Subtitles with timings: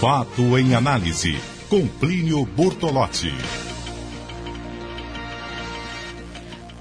[0.00, 1.38] Fato em análise,
[1.68, 3.34] com Plínio Bortolotti.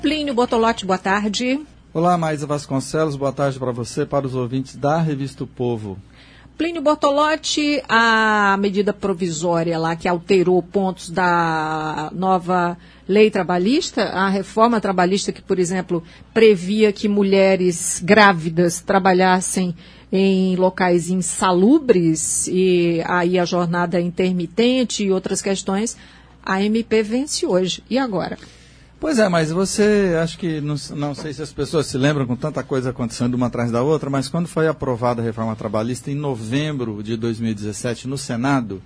[0.01, 1.59] Plínio Bortolotti, boa tarde.
[1.93, 5.97] Olá, Maísa Vasconcelos, boa tarde para você, para os ouvintes da Revista o Povo.
[6.57, 14.79] Plínio Bortolotti, a medida provisória lá que alterou pontos da nova lei trabalhista, a reforma
[14.79, 16.01] trabalhista que, por exemplo,
[16.33, 19.75] previa que mulheres grávidas trabalhassem
[20.11, 25.95] em locais insalubres e aí a jornada intermitente e outras questões,
[26.43, 27.83] a MP vence hoje.
[27.89, 28.37] E agora?
[28.99, 32.35] Pois é, mas você, acho que, não, não, sei se as pessoas se lembram com
[32.35, 36.15] tanta coisa acontecendo uma atrás da outra, mas quando foi aprovada a reforma trabalhista em
[36.15, 38.81] novembro de 2017 no Senado,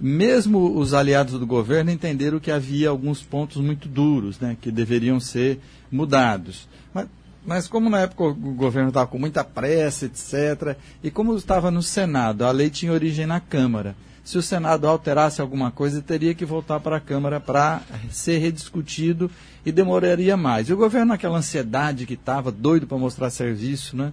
[0.00, 5.20] mesmo os aliados do governo entenderam que havia alguns pontos muito duros, né, que deveriam
[5.20, 5.60] ser
[5.92, 6.66] mudados.
[6.94, 7.06] Mas,
[7.46, 11.82] mas como na época o governo estava com muita pressa, etc., e como estava no
[11.82, 13.94] Senado, a lei tinha origem na Câmara.
[14.24, 19.30] Se o Senado alterasse alguma coisa, teria que voltar para a Câmara para ser rediscutido
[19.64, 20.68] e demoraria mais.
[20.68, 24.12] E o governo, naquela ansiedade que estava, doido para mostrar serviço, né?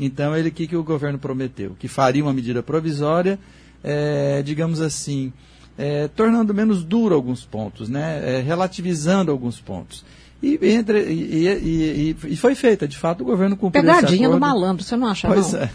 [0.00, 1.76] Então, ele, que, que o governo prometeu?
[1.78, 3.38] Que faria uma medida provisória,
[3.84, 5.32] é, digamos assim,
[5.78, 8.38] é, tornando menos duro alguns pontos, né?
[8.38, 10.04] É, relativizando alguns pontos.
[10.42, 14.84] E, entre, e, e, e, foi feita, de fato, o governo cumpriu Pegadinha no malandro,
[14.84, 15.60] você não acha, pois não?
[15.60, 15.70] é.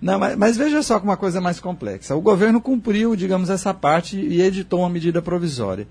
[0.00, 2.14] Não, mas, mas, veja só que uma coisa mais complexa.
[2.14, 5.88] O governo cumpriu, digamos, essa parte e editou uma medida provisória.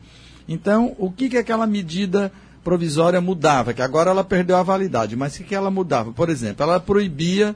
[0.47, 2.31] Então, o que, que aquela medida
[2.63, 3.73] provisória mudava?
[3.73, 6.11] Que agora ela perdeu a validade, mas o que, que ela mudava?
[6.11, 7.55] Por exemplo, ela proibia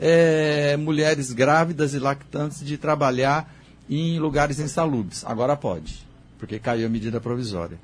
[0.00, 3.52] é, mulheres grávidas e lactantes de trabalhar
[3.90, 5.24] em lugares insalubres.
[5.26, 6.06] Agora pode,
[6.38, 7.78] porque caiu a medida provisória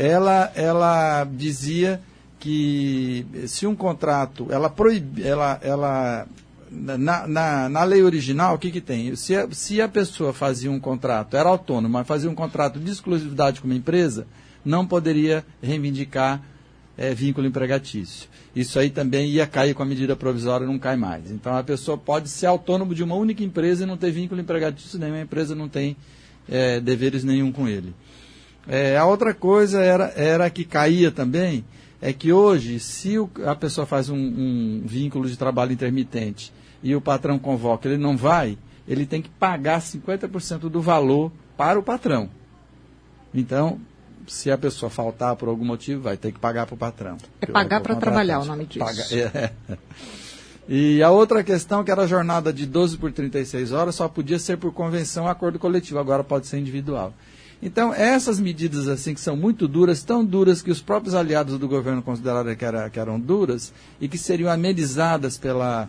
[0.00, 2.00] ela, ela dizia
[2.38, 6.26] que se um contrato, ela proíbe, ela, ela
[6.70, 9.14] na, na, na, lei original, o que, que tem?
[9.14, 12.90] Se a, se a pessoa fazia um contrato, era autônoma, mas fazia um contrato de
[12.90, 14.26] exclusividade com uma empresa,
[14.64, 16.42] não poderia reivindicar
[16.96, 18.26] é, vínculo empregatício.
[18.56, 21.30] Isso aí também ia cair com a medida provisória, não cai mais.
[21.30, 24.98] Então a pessoa pode ser autônomo de uma única empresa e não ter vínculo empregatício
[24.98, 25.94] nenhum, a empresa não tem
[26.48, 27.94] é, deveres nenhum com ele.
[28.68, 31.64] É, a outra coisa era, era que caía também,
[32.00, 36.94] é que hoje, se o, a pessoa faz um, um, vínculo de trabalho intermitente e
[36.94, 38.56] o patrão convoca, ele não vai,
[38.88, 42.30] ele tem que pagar 50% do valor para o patrão.
[43.34, 43.78] Então,
[44.26, 47.16] se a pessoa faltar por algum motivo, vai ter que pagar para o patrão.
[47.40, 48.84] É pagar para trabalhar o nome disso.
[48.84, 49.52] Paga, é.
[50.72, 54.38] E a outra questão, que era a jornada de 12 por 36 horas, só podia
[54.38, 57.12] ser por convenção acordo coletivo, agora pode ser individual.
[57.62, 61.68] Então, essas medidas assim que são muito duras, tão duras que os próprios aliados do
[61.68, 65.88] governo consideraram que, era, que eram duras e que seriam amenizadas pela,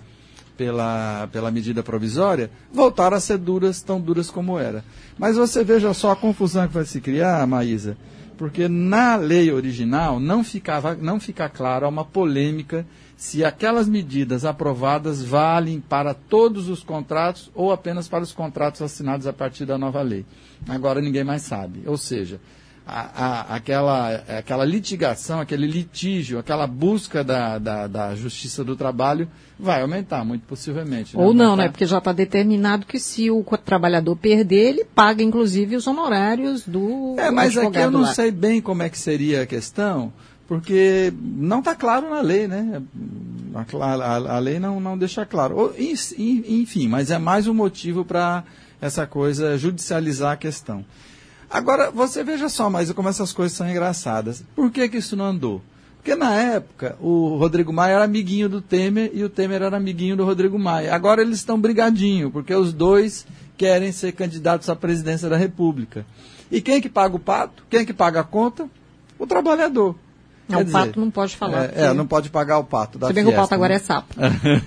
[0.58, 4.84] pela, pela medida provisória, voltaram a ser duras, tão duras como era.
[5.18, 7.98] Mas você veja só a confusão que vai se criar, Maísa,
[8.42, 14.46] porque na lei original não, ficava, não fica claro, há uma polêmica se aquelas medidas
[14.46, 19.78] aprovadas valem para todos os contratos ou apenas para os contratos assinados a partir da
[19.78, 20.26] nova lei.
[20.68, 21.84] Agora ninguém mais sabe.
[21.86, 22.42] Ou seja,
[22.92, 29.30] a, a, aquela, aquela litigação, aquele litígio, aquela busca da, da, da, justiça do trabalho
[29.58, 31.16] vai aumentar, muito possivelmente.
[31.16, 31.24] Né?
[31.24, 31.70] Ou não, né?
[31.70, 37.16] Porque já está determinado que se o trabalhador perder, ele paga inclusive os honorários do.
[37.18, 38.14] É, mas aqui eu não lá.
[38.14, 40.12] sei bem como é que seria a questão
[40.52, 42.82] porque não está claro na lei, né?
[43.56, 45.56] A, a, a, lei não, não deixa claro.
[45.56, 48.44] Ou, enfim, mas é mais um motivo para
[48.82, 50.84] essa coisa judicializar a questão.
[51.52, 54.42] Agora, você veja só, mas como essas coisas são engraçadas.
[54.56, 55.62] Por que, que isso não andou?
[55.98, 60.16] Porque na época o Rodrigo Maia era amiguinho do Temer e o Temer era amiguinho
[60.16, 60.96] do Rodrigo Maia.
[60.96, 66.06] Agora eles estão brigadinho, porque os dois querem ser candidatos à presidência da República.
[66.50, 67.64] E quem é que paga o pato?
[67.70, 68.68] Quem é que paga a conta?
[69.20, 69.96] O trabalhador.
[70.52, 71.66] Não, o dizer, pato não pode falar.
[71.76, 73.80] É, é, não pode pagar o pato da Se bem que o pato agora é
[73.80, 74.16] sapo.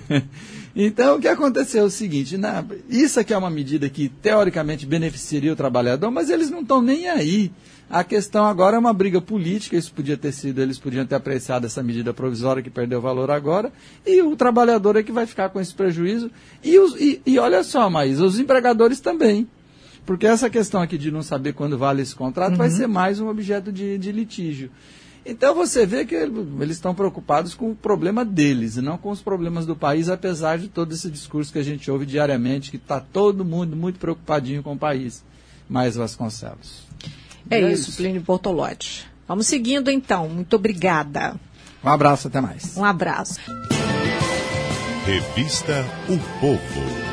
[0.75, 4.85] então, o que aconteceu é o seguinte, na, isso aqui é uma medida que teoricamente
[4.85, 7.51] beneficiaria o trabalhador, mas eles não estão nem aí.
[7.89, 11.67] A questão agora é uma briga política, isso podia ter sido, eles podiam ter apreciado
[11.67, 13.71] essa medida provisória que perdeu valor agora,
[14.05, 16.31] e o trabalhador é que vai ficar com esse prejuízo.
[16.63, 19.47] E, os, e, e olha só, Maísa, os empregadores também.
[20.05, 22.57] Porque essa questão aqui de não saber quando vale esse contrato uhum.
[22.57, 24.71] vai ser mais um objeto de, de litígio.
[25.25, 29.21] Então você vê que eles estão preocupados com o problema deles e não com os
[29.21, 32.99] problemas do país, apesar de todo esse discurso que a gente ouve diariamente, que está
[32.99, 35.23] todo mundo muito preocupadinho com o país.
[35.67, 36.83] Mais Vasconcelos.
[37.49, 39.07] É, é isso, isso, Plínio Bortolotti.
[39.27, 40.29] Vamos seguindo então.
[40.29, 41.35] Muito obrigada.
[41.83, 42.77] Um abraço, até mais.
[42.77, 43.39] Um abraço.
[45.05, 47.05] Revista O Povo.